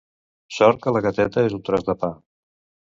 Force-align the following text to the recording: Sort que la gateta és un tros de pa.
Sort 0.55 0.81
que 0.85 0.95
la 0.95 1.03
gateta 1.09 1.47
és 1.51 1.59
un 1.59 1.63
tros 1.71 1.89
de 1.93 2.01
pa. 2.05 2.13